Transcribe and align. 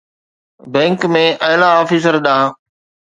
bank 0.73 1.01
۾ 1.15 1.23
اعليٰ 1.49 1.71
officer 1.83 2.13
ڏانهن 2.25 2.49